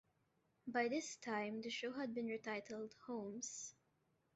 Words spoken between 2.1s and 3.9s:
been retitled "Holmes".